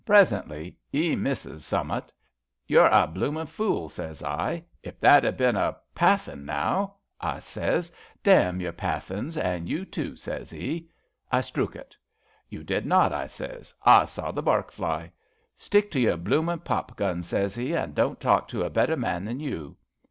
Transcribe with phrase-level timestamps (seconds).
[0.03, 2.11] Presently, *e misses summat.
[2.39, 4.63] * You're a bloomin' fool/ sez I.
[4.73, 7.91] * If that had been a Pathan, now I' I sez.
[8.07, 10.89] * Damn your Pa thans, an' you, too,' sez 'e.
[11.07, 11.95] * I strook it.'
[12.25, 15.99] * You did not,' I sez, * I saw the bark fly.' * Stick to
[15.99, 19.39] your bloomin' pop guns,' sez 'e, * an' don't talk to a better man than
[19.39, 19.77] you.'